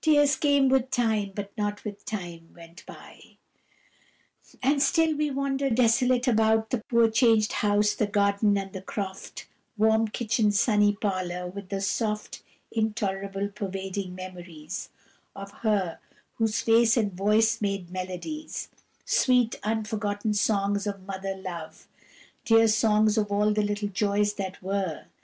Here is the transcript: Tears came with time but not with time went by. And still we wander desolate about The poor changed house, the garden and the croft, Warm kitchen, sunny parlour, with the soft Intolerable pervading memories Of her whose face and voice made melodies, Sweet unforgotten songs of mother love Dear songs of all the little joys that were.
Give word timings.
Tears 0.00 0.36
came 0.36 0.68
with 0.68 0.92
time 0.92 1.32
but 1.34 1.50
not 1.58 1.82
with 1.84 2.04
time 2.04 2.54
went 2.54 2.86
by. 2.86 3.38
And 4.62 4.80
still 4.80 5.16
we 5.16 5.32
wander 5.32 5.68
desolate 5.68 6.28
about 6.28 6.70
The 6.70 6.84
poor 6.88 7.10
changed 7.10 7.54
house, 7.54 7.92
the 7.92 8.06
garden 8.06 8.56
and 8.56 8.72
the 8.72 8.82
croft, 8.82 9.48
Warm 9.76 10.06
kitchen, 10.06 10.52
sunny 10.52 10.94
parlour, 10.94 11.48
with 11.48 11.70
the 11.70 11.80
soft 11.80 12.44
Intolerable 12.70 13.48
pervading 13.48 14.14
memories 14.14 14.90
Of 15.34 15.50
her 15.66 15.98
whose 16.34 16.60
face 16.60 16.96
and 16.96 17.12
voice 17.12 17.60
made 17.60 17.90
melodies, 17.90 18.68
Sweet 19.04 19.56
unforgotten 19.64 20.34
songs 20.34 20.86
of 20.86 21.04
mother 21.04 21.34
love 21.36 21.88
Dear 22.44 22.68
songs 22.68 23.18
of 23.18 23.32
all 23.32 23.52
the 23.52 23.62
little 23.64 23.88
joys 23.88 24.34
that 24.34 24.62
were. 24.62 25.06